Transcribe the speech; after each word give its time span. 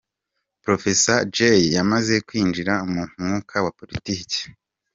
Professor 0.63 1.19
Jay 1.35 1.61
yamaze 1.77 2.13
kwinjira 2.27 2.73
mu 2.93 3.01
mwuka 3.19 3.55
wa 3.65 3.71
politiki. 3.79 4.41